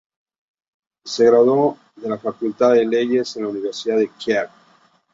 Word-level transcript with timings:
Se 1.05 1.25
graduó 1.27 1.77
de 1.95 2.09
la 2.09 2.17
facultad 2.17 2.71
de 2.71 2.87
leyes 2.87 3.35
en 3.37 3.43
la 3.43 3.49
Universidad 3.49 3.97
de 3.97 4.09
Kiev. 4.09 4.49